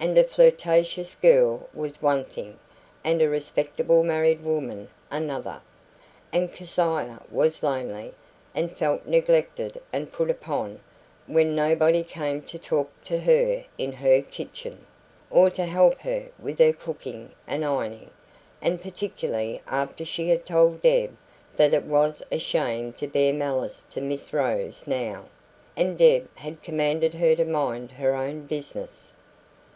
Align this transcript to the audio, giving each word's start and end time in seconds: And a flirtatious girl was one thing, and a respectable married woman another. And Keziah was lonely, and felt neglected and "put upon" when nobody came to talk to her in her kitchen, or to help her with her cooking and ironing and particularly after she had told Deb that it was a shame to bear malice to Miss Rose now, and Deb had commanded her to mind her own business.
And 0.00 0.18
a 0.18 0.24
flirtatious 0.24 1.14
girl 1.14 1.66
was 1.72 2.02
one 2.02 2.24
thing, 2.24 2.58
and 3.02 3.22
a 3.22 3.28
respectable 3.30 4.02
married 4.02 4.42
woman 4.44 4.90
another. 5.10 5.62
And 6.30 6.52
Keziah 6.52 7.22
was 7.30 7.62
lonely, 7.62 8.12
and 8.54 8.70
felt 8.76 9.06
neglected 9.06 9.80
and 9.94 10.12
"put 10.12 10.28
upon" 10.28 10.80
when 11.26 11.54
nobody 11.54 12.02
came 12.02 12.42
to 12.42 12.58
talk 12.58 12.90
to 13.04 13.20
her 13.20 13.64
in 13.78 13.92
her 13.92 14.20
kitchen, 14.20 14.84
or 15.30 15.48
to 15.48 15.64
help 15.64 15.94
her 16.00 16.26
with 16.38 16.58
her 16.58 16.74
cooking 16.74 17.32
and 17.46 17.64
ironing 17.64 18.10
and 18.60 18.82
particularly 18.82 19.62
after 19.66 20.04
she 20.04 20.28
had 20.28 20.44
told 20.44 20.82
Deb 20.82 21.16
that 21.56 21.72
it 21.72 21.84
was 21.84 22.22
a 22.30 22.38
shame 22.38 22.92
to 22.94 23.06
bear 23.06 23.32
malice 23.32 23.86
to 23.88 24.02
Miss 24.02 24.34
Rose 24.34 24.86
now, 24.86 25.24
and 25.78 25.96
Deb 25.96 26.28
had 26.36 26.60
commanded 26.60 27.14
her 27.14 27.34
to 27.36 27.46
mind 27.46 27.92
her 27.92 28.14
own 28.14 28.42
business. 28.44 29.10